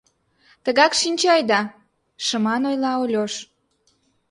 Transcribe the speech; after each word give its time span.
—Тыгак 0.63 0.91
шинче 0.99 1.27
айда,— 1.35 1.61
шыман 2.25 2.61
ойла 2.69 2.91
Ольош. 3.03 3.33